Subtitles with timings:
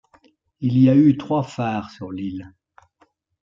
[0.61, 2.55] Il y a eu trois phares sur l'île.